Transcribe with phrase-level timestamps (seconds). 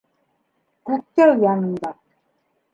[0.91, 1.95] Күктау янында.